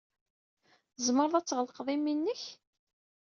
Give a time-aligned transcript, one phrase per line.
[0.95, 2.43] Tzemred ad tɣelqed imi-nnek?